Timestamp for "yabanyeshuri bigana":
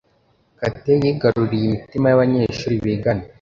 2.09-3.23